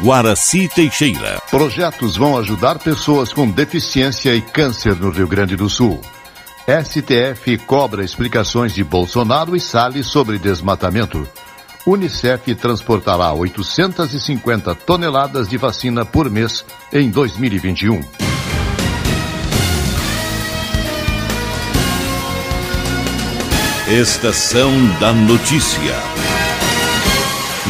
[0.00, 1.42] Guaraci Teixeira.
[1.50, 6.00] Projetos vão ajudar pessoas com deficiência e câncer no Rio Grande do Sul.
[6.68, 11.26] STF cobra explicações de Bolsonaro e Salles sobre desmatamento.
[11.84, 18.00] Unicef transportará 850 toneladas de vacina por mês em 2021.
[23.88, 24.70] Estação
[25.00, 26.27] da Notícia.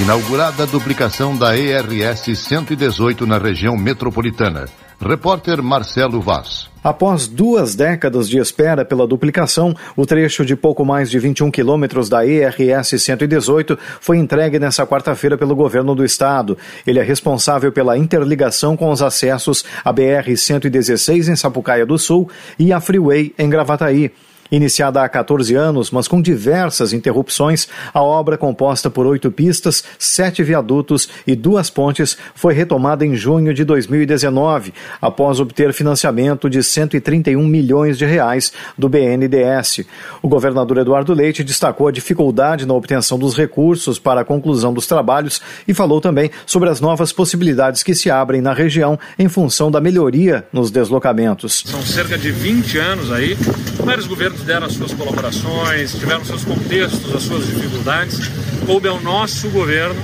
[0.01, 4.67] Inaugurada a duplicação da ERS 118 na região metropolitana.
[5.01, 6.71] Repórter Marcelo Vaz.
[6.85, 12.09] Após duas décadas de espera pela duplicação, o trecho de pouco mais de 21 quilômetros
[12.09, 16.57] da ERS 118 foi entregue nesta quarta-feira pelo governo do estado.
[16.87, 22.31] Ele é responsável pela interligação com os acessos à BR 116 em Sapucaia do Sul
[22.57, 24.13] e à Freeway em Gravataí.
[24.51, 30.43] Iniciada há 14 anos, mas com diversas interrupções, a obra, composta por oito pistas, sete
[30.43, 37.47] viadutos e duas pontes, foi retomada em junho de 2019, após obter financiamento de 131
[37.47, 39.81] milhões de reais do BNDES.
[40.23, 44.87] O governador Eduardo Leite destacou a dificuldade na obtenção dos recursos para a conclusão dos
[44.87, 49.71] trabalhos e falou também sobre as novas possibilidades que se abrem na região em função
[49.71, 51.65] da melhoria nos deslocamentos.
[51.67, 53.37] São cerca de 20 anos aí,
[53.85, 58.19] vários governos deram as suas colaborações, tiveram seus contextos, as suas dificuldades.
[58.67, 59.97] Coube ao nosso governo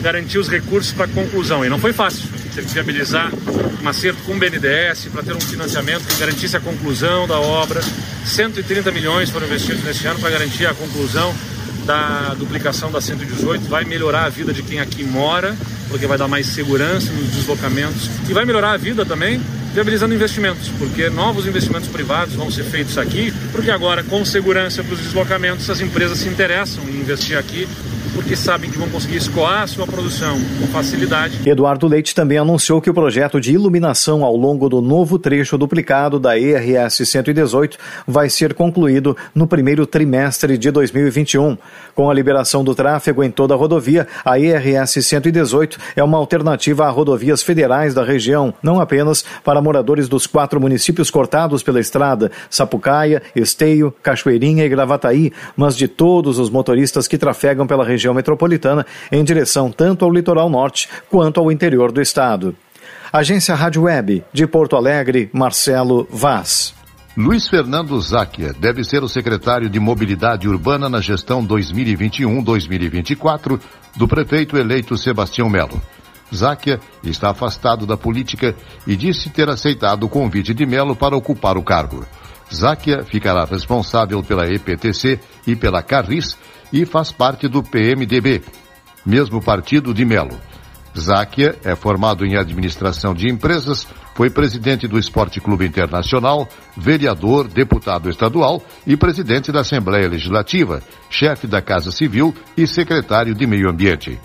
[0.00, 1.64] garantir os recursos para a conclusão.
[1.64, 2.28] E não foi fácil.
[2.54, 3.30] Teve que viabilizar
[3.82, 7.80] um acerto com o BNDES para ter um financiamento que garantisse a conclusão da obra.
[8.24, 11.34] 130 milhões foram investidos neste ano para garantir a conclusão
[11.84, 13.64] da duplicação da 118.
[13.68, 15.56] Vai melhorar a vida de quem aqui mora,
[15.88, 18.10] porque vai dar mais segurança nos deslocamentos.
[18.28, 19.40] E vai melhorar a vida também
[19.74, 24.94] viabilizando investimentos, porque novos investimentos privados vão ser feitos aqui, porque agora, com segurança para
[24.94, 27.68] os deslocamentos, as empresas se interessam em investir aqui
[28.18, 31.48] porque sabem que vão conseguir escoar sua produção com facilidade.
[31.48, 36.18] Eduardo Leite também anunciou que o projeto de iluminação ao longo do novo trecho duplicado
[36.18, 41.56] da ERS 118 vai ser concluído no primeiro trimestre de 2021.
[41.94, 46.86] Com a liberação do tráfego em toda a rodovia, a ERS 118 é uma alternativa
[46.86, 52.32] a rodovias federais da região, não apenas para moradores dos quatro municípios cortados pela estrada,
[52.50, 58.14] Sapucaia, Esteio, Cachoeirinha e Gravataí, mas de todos os motoristas que trafegam pela região região
[58.14, 62.56] metropolitana em direção tanto ao litoral norte quanto ao interior do estado.
[63.12, 66.74] Agência Rádio Web, de Porto Alegre, Marcelo Vaz.
[67.16, 73.60] Luiz Fernando Záquia deve ser o secretário de Mobilidade Urbana na gestão 2021-2024
[73.96, 75.82] do prefeito eleito Sebastião Melo.
[76.32, 78.54] Záquia está afastado da política
[78.86, 82.06] e disse ter aceitado o convite de Melo para ocupar o cargo.
[82.52, 86.36] Záquia ficará responsável pela EPTC e pela Carris
[86.72, 88.42] e faz parte do PMDB,
[89.04, 90.38] mesmo partido de Melo.
[90.98, 98.10] Záquia é formado em administração de empresas, foi presidente do Esporte Clube Internacional, vereador, deputado
[98.10, 104.18] estadual e presidente da Assembleia Legislativa, chefe da Casa Civil e secretário de Meio Ambiente.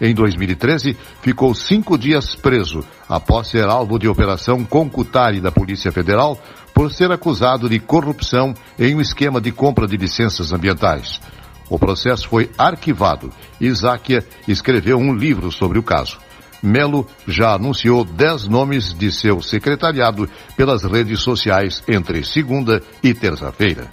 [0.00, 6.38] Em 2013, ficou cinco dias preso após ser alvo de operação Concutari da Polícia Federal
[6.74, 11.20] por ser acusado de corrupção em um esquema de compra de licenças ambientais.
[11.70, 13.32] O processo foi arquivado
[13.72, 16.18] Záquia escreveu um livro sobre o caso.
[16.62, 23.88] Melo já anunciou dez nomes de seu secretariado pelas redes sociais entre segunda e terça-feira.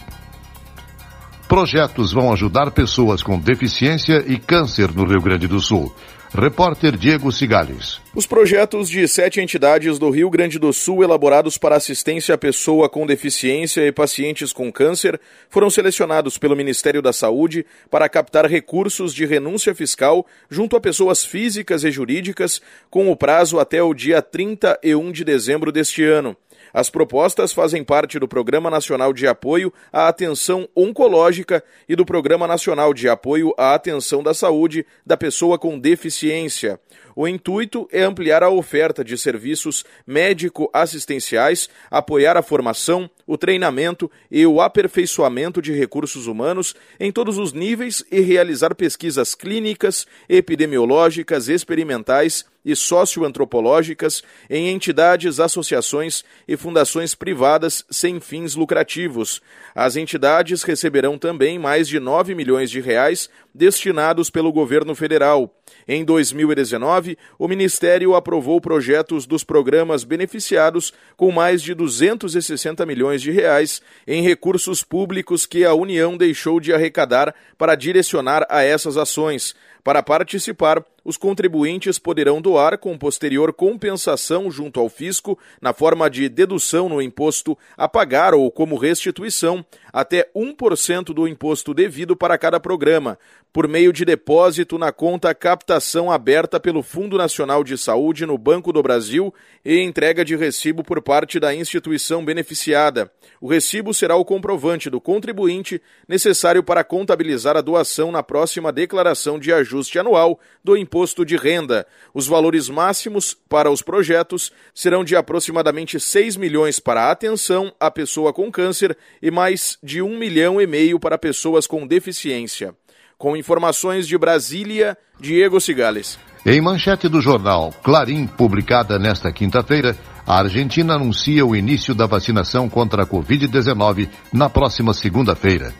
[1.47, 5.93] Projetos vão ajudar pessoas com deficiência e câncer no Rio Grande do Sul.
[6.33, 7.99] Repórter Diego Cigales.
[8.15, 12.87] Os projetos de sete entidades do Rio Grande do Sul elaborados para assistência à pessoa
[12.87, 15.19] com deficiência e pacientes com câncer
[15.49, 21.25] foram selecionados pelo Ministério da Saúde para captar recursos de renúncia fiscal junto a pessoas
[21.25, 26.37] físicas e jurídicas com o prazo até o dia 31 de dezembro deste ano.
[26.73, 32.47] As propostas fazem parte do Programa Nacional de Apoio à Atenção Oncológica e do Programa
[32.47, 36.79] Nacional de Apoio à Atenção da Saúde da Pessoa com Deficiência.
[37.15, 44.45] O intuito é ampliar a oferta de serviços médico-assistenciais, apoiar a formação, o treinamento e
[44.45, 52.45] o aperfeiçoamento de recursos humanos em todos os níveis e realizar pesquisas clínicas, epidemiológicas, experimentais
[52.63, 59.41] e socioantropológicas em entidades, associações e fundações privadas sem fins lucrativos.
[59.73, 65.53] As entidades receberão também mais de 9 milhões de reais destinados pelo governo federal.
[65.87, 73.31] Em 2019, o Ministério aprovou projetos dos programas beneficiados com mais de 260 milhões de
[73.31, 79.55] reais em recursos públicos que a União deixou de arrecadar para direcionar a essas ações.
[79.83, 86.29] Para participar, os contribuintes poderão doar com posterior compensação junto ao fisco, na forma de
[86.29, 92.59] dedução no imposto a pagar ou como restituição, até 1% do imposto devido para cada
[92.59, 93.17] programa,
[93.51, 98.71] por meio de depósito na conta captação aberta pelo Fundo Nacional de Saúde no Banco
[98.71, 99.33] do Brasil
[99.65, 103.11] e entrega de recibo por parte da instituição beneficiada.
[103.41, 109.37] O recibo será o comprovante do contribuinte necessário para contabilizar a doação na próxima declaração
[109.37, 111.87] de ajuste anual do imposto de renda.
[112.13, 117.89] Os valores máximos para os projetos serão de aproximadamente 6 milhões para a atenção à
[117.89, 122.75] pessoa com câncer e mais de 1 milhão e meio para pessoas com deficiência.
[123.17, 126.19] Com informações de Brasília, Diego Cigales.
[126.45, 129.95] Em manchete do jornal Clarim, publicada nesta quinta-feira,
[130.25, 135.71] a Argentina anuncia o início da vacinação contra a Covid-19 na próxima segunda-feira.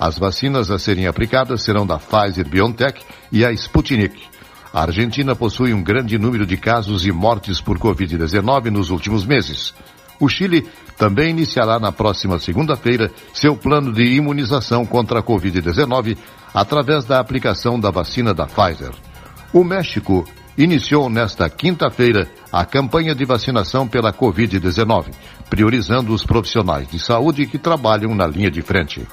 [0.00, 4.18] As vacinas a serem aplicadas serão da Pfizer BioNTech e a Sputnik.
[4.72, 9.74] A Argentina possui um grande número de casos e mortes por Covid-19 nos últimos meses.
[10.18, 10.66] O Chile
[10.96, 16.16] também iniciará na próxima segunda-feira seu plano de imunização contra a Covid-19
[16.54, 18.92] através da aplicação da vacina da Pfizer.
[19.52, 20.26] O México
[20.56, 25.12] iniciou nesta quinta-feira a campanha de vacinação pela Covid-19,
[25.50, 29.06] priorizando os profissionais de saúde que trabalham na linha de frente.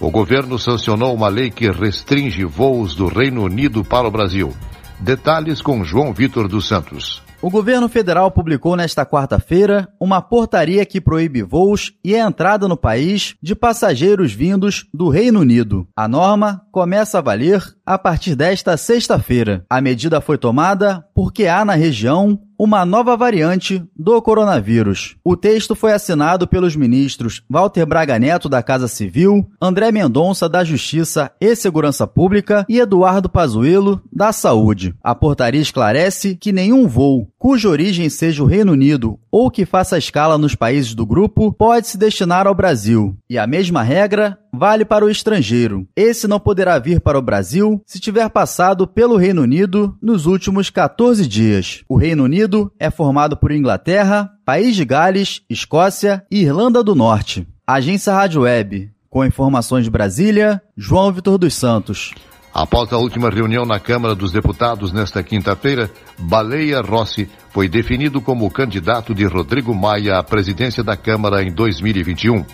[0.00, 4.54] O governo sancionou uma lei que restringe voos do Reino Unido para o Brasil.
[5.00, 7.22] Detalhes com João Vitor dos Santos.
[7.40, 12.76] O governo federal publicou nesta quarta-feira uma portaria que proíbe voos e a entrada no
[12.76, 15.86] país de passageiros vindos do Reino Unido.
[15.94, 19.64] A norma começa a valer a partir desta sexta-feira.
[19.70, 25.16] A medida foi tomada porque há na região uma nova variante do coronavírus.
[25.24, 30.64] O texto foi assinado pelos ministros Walter Braga Neto da Casa Civil, André Mendonça da
[30.64, 34.94] Justiça e Segurança Pública e Eduardo Pazuello da Saúde.
[35.02, 39.96] A portaria esclarece que nenhum voo cuja origem seja o Reino Unido ou que faça
[39.96, 43.16] escala nos países do grupo pode se destinar ao Brasil.
[43.30, 45.86] E a mesma regra vale para o estrangeiro.
[45.94, 50.68] Esse não poderá vir para o Brasil se tiver passado pelo Reino Unido nos últimos
[50.68, 51.82] 14 dias.
[51.88, 57.46] O Reino Unido é formado por Inglaterra, País de Gales, Escócia e Irlanda do Norte.
[57.66, 58.90] Agência Rádio Web.
[59.08, 62.12] Com informações de Brasília, João Vitor dos Santos.
[62.60, 65.88] Após a última reunião na Câmara dos Deputados nesta quinta-feira,
[66.18, 72.44] Baleia Rossi foi definido como candidato de Rodrigo Maia à presidência da Câmara em 2021.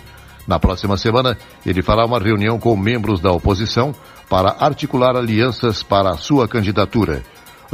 [0.47, 1.35] Na próxima semana,
[1.65, 3.95] ele fará uma reunião com membros da oposição
[4.29, 7.23] para articular alianças para a sua candidatura.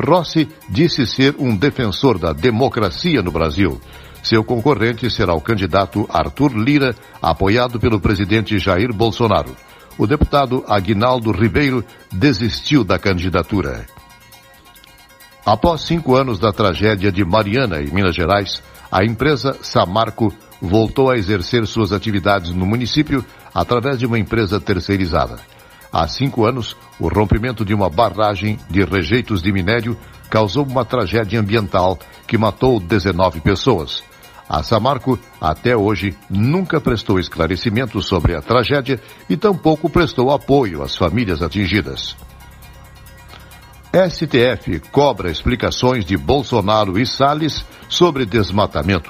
[0.02, 3.78] Rossi disse ser um defensor da democracia no Brasil.
[4.24, 9.54] Seu concorrente será o candidato Arthur Lira, apoiado pelo presidente Jair Bolsonaro.
[9.98, 13.86] O deputado Aguinaldo Ribeiro desistiu da candidatura.
[15.46, 21.18] Após cinco anos da tragédia de Mariana, em Minas Gerais, a empresa Samarco voltou a
[21.18, 25.40] exercer suas atividades no município através de uma empresa terceirizada.
[25.92, 29.98] Há cinco anos, o rompimento de uma barragem de rejeitos de minério
[30.30, 34.04] causou uma tragédia ambiental que matou 19 pessoas.
[34.54, 40.94] A Samarco, até hoje, nunca prestou esclarecimento sobre a tragédia e tampouco prestou apoio às
[40.94, 42.18] famílias atingidas.
[43.94, 49.10] STF cobra explicações de Bolsonaro e Salles sobre desmatamento.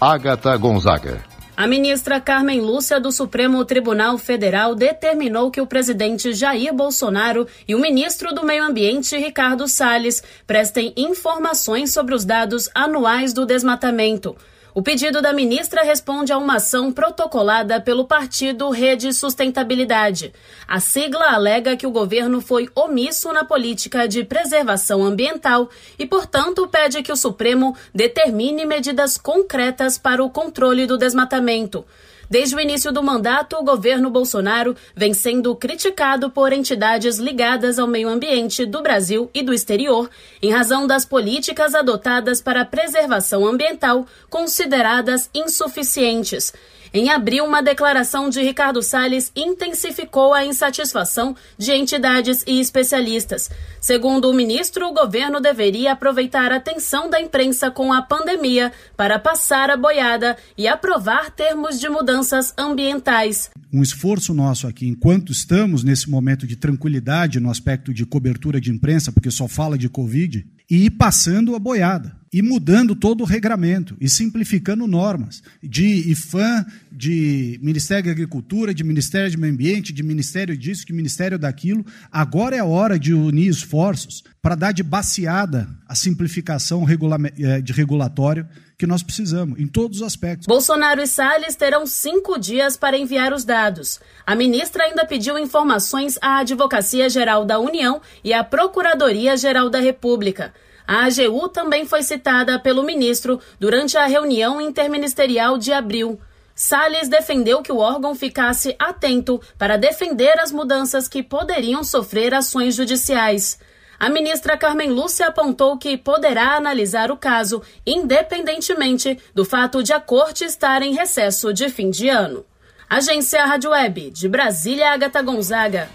[0.00, 1.22] Agatha Gonzaga.
[1.56, 7.76] A ministra Carmen Lúcia do Supremo Tribunal Federal determinou que o presidente Jair Bolsonaro e
[7.76, 14.34] o ministro do Meio Ambiente Ricardo Salles prestem informações sobre os dados anuais do desmatamento.
[14.72, 20.32] O pedido da ministra responde a uma ação protocolada pelo partido Rede Sustentabilidade.
[20.66, 26.68] A sigla alega que o governo foi omisso na política de preservação ambiental e, portanto,
[26.68, 31.84] pede que o Supremo determine medidas concretas para o controle do desmatamento.
[32.30, 37.88] Desde o início do mandato, o governo Bolsonaro vem sendo criticado por entidades ligadas ao
[37.88, 40.08] meio ambiente do Brasil e do exterior,
[40.40, 46.54] em razão das políticas adotadas para preservação ambiental consideradas insuficientes.
[46.92, 53.48] Em abril, uma declaração de Ricardo Salles intensificou a insatisfação de entidades e especialistas.
[53.80, 59.20] Segundo o ministro, o governo deveria aproveitar a tensão da imprensa com a pandemia para
[59.20, 63.50] passar a boiada e aprovar termos de mudanças ambientais.
[63.72, 68.72] Um esforço nosso aqui, enquanto estamos nesse momento de tranquilidade no aspecto de cobertura de
[68.72, 73.24] imprensa, porque só fala de Covid, e ir passando a boiada e mudando todo o
[73.24, 79.92] regramento e simplificando normas de IFAM, de Ministério da Agricultura, de Ministério do Meio Ambiente,
[79.92, 81.84] de Ministério disso, de Ministério daquilo.
[82.10, 87.72] Agora é a hora de unir esforços para dar de baseada a simplificação eh, de
[87.72, 88.46] regulatório
[88.78, 90.46] que nós precisamos, em todos os aspectos.
[90.46, 94.00] Bolsonaro e Salles terão cinco dias para enviar os dados.
[94.26, 99.80] A ministra ainda pediu informações à Advocacia Geral da União e à Procuradoria Geral da
[99.80, 100.54] República.
[100.86, 106.20] A AGU também foi citada pelo ministro durante a reunião interministerial de abril.
[106.54, 112.74] Salles defendeu que o órgão ficasse atento para defender as mudanças que poderiam sofrer ações
[112.74, 113.58] judiciais.
[113.98, 120.00] A ministra Carmen Lúcia apontou que poderá analisar o caso independentemente do fato de a
[120.00, 122.44] corte estar em recesso de fim de ano.
[122.88, 125.88] Agência Rádio Web, de Brasília, Agatha Gonzaga.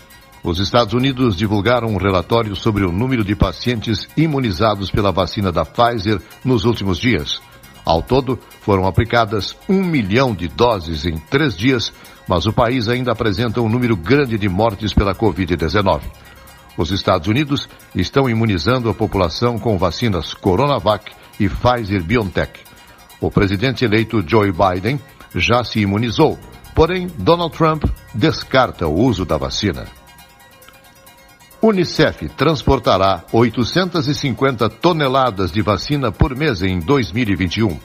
[0.45, 5.65] Os Estados Unidos divulgaram um relatório sobre o número de pacientes imunizados pela vacina da
[5.65, 7.41] Pfizer nos últimos dias.
[7.83, 11.91] Ao todo, foram aplicadas um milhão de doses em três dias,
[12.27, 16.01] mas o país ainda apresenta um número grande de mortes pela Covid-19.
[16.77, 22.59] Os Estados Unidos estão imunizando a população com vacinas Coronavac e Pfizer BioNTech.
[23.19, 24.99] O presidente eleito Joe Biden
[25.33, 26.37] já se imunizou,
[26.75, 30.04] porém Donald Trump descarta o uso da vacina.
[31.67, 37.79] Unicef transportará 850 toneladas de vacina por mês em 2021.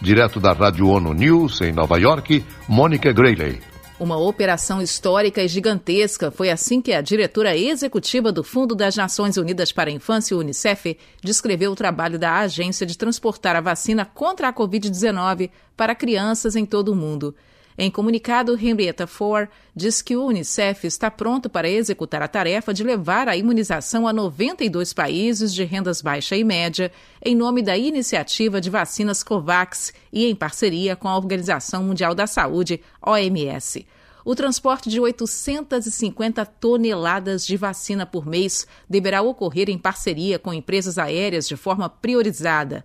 [0.00, 3.60] Direto da Rádio ONU News, em Nova York, Mônica Grayley.
[4.00, 9.36] Uma operação histórica e gigantesca foi assim que a diretora executiva do Fundo das Nações
[9.36, 14.48] Unidas para a Infância, Unicef, descreveu o trabalho da agência de transportar a vacina contra
[14.48, 17.34] a Covid-19 para crianças em todo o mundo.
[17.78, 22.82] Em comunicado, Henrietta Ford diz que o Unicef está pronto para executar a tarefa de
[22.82, 26.90] levar a imunização a 92 países de rendas baixa e média,
[27.22, 32.26] em nome da iniciativa de vacinas COVAX e em parceria com a Organização Mundial da
[32.26, 33.86] Saúde, OMS.
[34.24, 40.96] O transporte de 850 toneladas de vacina por mês deverá ocorrer em parceria com empresas
[40.96, 42.84] aéreas de forma priorizada.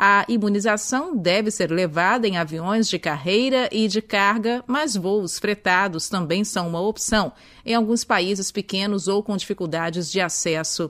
[0.00, 6.08] A imunização deve ser levada em aviões de carreira e de carga, mas voos fretados
[6.08, 7.32] também são uma opção
[7.66, 10.88] em alguns países pequenos ou com dificuldades de acesso.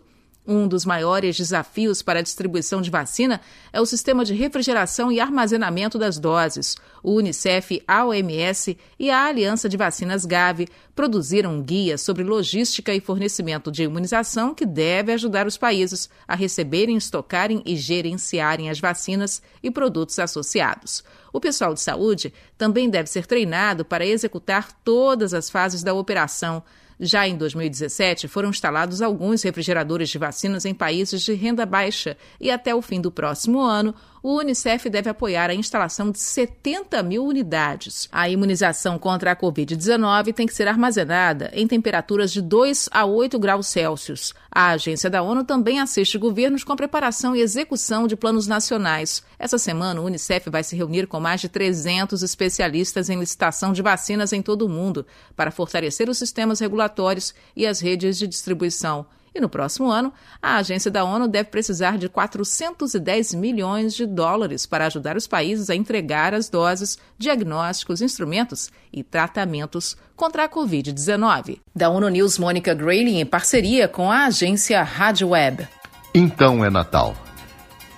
[0.51, 3.39] Um dos maiores desafios para a distribuição de vacina
[3.71, 6.75] é o sistema de refrigeração e armazenamento das doses.
[7.03, 12.95] O Unicef, a OMS e a Aliança de Vacinas Gavi produziram um guia sobre logística
[12.95, 18.81] e fornecimento de imunização que deve ajudar os países a receberem, estocarem e gerenciarem as
[18.81, 21.05] vacinas e produtos associados.
[21.31, 26.63] O pessoal de saúde também deve ser treinado para executar todas as fases da operação
[27.01, 32.51] já em 2017, foram instalados alguns refrigeradores de vacinas em países de renda baixa e
[32.51, 37.25] até o fim do próximo ano, o Unicef deve apoiar a instalação de 70 mil
[37.25, 38.09] unidades.
[38.11, 43.39] A imunização contra a Covid-19 tem que ser armazenada em temperaturas de 2 a 8
[43.39, 44.35] graus Celsius.
[44.51, 49.23] A agência da ONU também assiste governos com a preparação e execução de planos nacionais.
[49.39, 53.83] Essa semana, o Unicef vai se reunir com mais de 300 especialistas em licitação de
[53.83, 56.88] vacinas em todo o mundo para fortalecer os sistemas regulatórios
[57.55, 59.07] e as redes de distribuição.
[59.35, 64.67] E no próximo ano, a agência da ONU deve precisar de 410 milhões de dólares
[64.67, 71.61] para ajudar os países a entregar as doses, diagnósticos, instrumentos e tratamentos contra a Covid-19.
[71.75, 75.69] Da ONU News, Mônica Grayley, em parceria com a agência Rádio Web.
[76.13, 77.17] Então é Natal.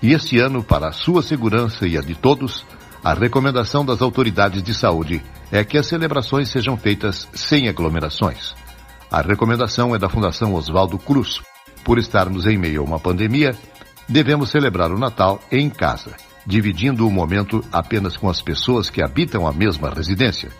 [0.02, 2.66] E este ano, para a sua segurança e a de todos,
[3.02, 8.54] a recomendação das autoridades de saúde é que as celebrações sejam feitas sem aglomerações.
[9.10, 11.40] A recomendação é da Fundação Oswaldo Cruz.
[11.82, 13.56] Por estarmos em meio a uma pandemia,
[14.08, 16.14] devemos celebrar o Natal em casa,
[16.46, 20.50] dividindo o momento apenas com as pessoas que habitam a mesma residência.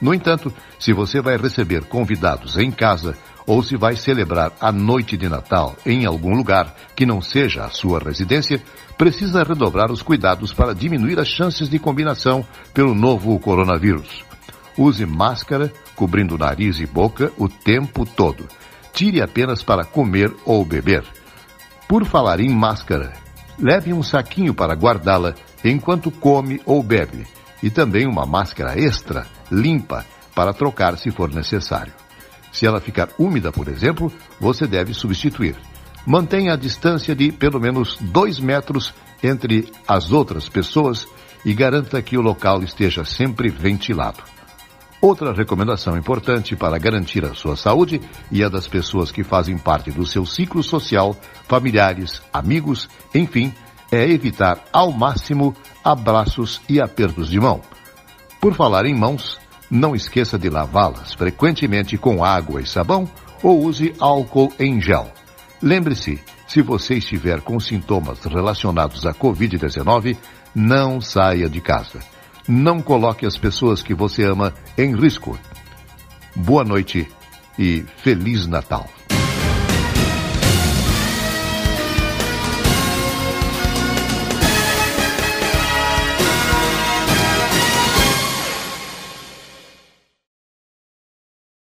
[0.00, 5.16] No entanto, se você vai receber convidados em casa ou se vai celebrar a noite
[5.16, 8.62] de Natal em algum lugar que não seja a sua residência,
[8.96, 14.22] precisa redobrar os cuidados para diminuir as chances de combinação pelo novo coronavírus.
[14.76, 18.46] Use máscara, cobrindo nariz e boca o tempo todo.
[18.92, 21.02] Tire apenas para comer ou beber.
[21.88, 23.12] Por falar em máscara,
[23.58, 25.34] leve um saquinho para guardá-la
[25.64, 27.26] enquanto come ou bebe.
[27.60, 30.06] E também uma máscara extra, limpa,
[30.36, 31.92] para trocar se for necessário.
[32.52, 35.56] Se ela ficar úmida, por exemplo, você deve substituir.
[36.06, 41.08] Mantenha a distância de pelo menos dois metros entre as outras pessoas
[41.44, 44.37] e garanta que o local esteja sempre ventilado.
[45.00, 48.00] Outra recomendação importante para garantir a sua saúde
[48.32, 53.54] e a das pessoas que fazem parte do seu ciclo social, familiares, amigos, enfim,
[53.92, 57.60] é evitar ao máximo abraços e apertos de mão.
[58.40, 59.38] Por falar em mãos,
[59.70, 63.08] não esqueça de lavá-las frequentemente com água e sabão
[63.40, 65.12] ou use álcool em gel.
[65.62, 70.16] Lembre-se, se você estiver com sintomas relacionados à Covid-19,
[70.54, 72.00] não saia de casa
[72.48, 75.38] não coloque as pessoas que você ama em risco.
[76.34, 77.06] Boa noite
[77.58, 78.88] e Feliz Natal.